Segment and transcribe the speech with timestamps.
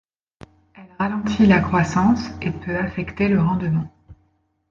[0.73, 3.93] Elle ralentit la croissance et peut affecter le rendement.